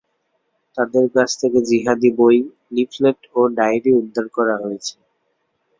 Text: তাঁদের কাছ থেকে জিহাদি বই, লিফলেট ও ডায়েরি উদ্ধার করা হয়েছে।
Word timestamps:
তাঁদের 0.77 1.05
কাছ 1.15 1.29
থেকে 1.41 1.59
জিহাদি 1.69 2.09
বই, 2.17 2.37
লিফলেট 2.71 3.19
ও 3.35 3.41
ডায়েরি 3.57 3.91
উদ্ধার 4.01 4.27
করা 4.35 4.55
হয়েছে। 4.63 4.95